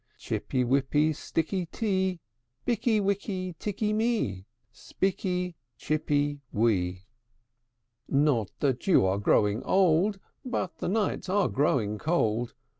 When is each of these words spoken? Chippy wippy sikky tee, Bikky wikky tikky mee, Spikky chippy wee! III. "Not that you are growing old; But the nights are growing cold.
Chippy 0.17 0.63
wippy 0.63 1.11
sikky 1.11 1.69
tee, 1.69 2.21
Bikky 2.65 2.99
wikky 2.99 3.53
tikky 3.59 3.93
mee, 3.93 4.47
Spikky 4.73 5.53
chippy 5.77 6.41
wee! 6.51 6.87
III. 6.89 7.03
"Not 8.23 8.51
that 8.61 8.87
you 8.87 9.05
are 9.05 9.19
growing 9.19 9.61
old; 9.61 10.17
But 10.43 10.79
the 10.79 10.89
nights 10.89 11.29
are 11.29 11.47
growing 11.47 11.99
cold. 11.99 12.55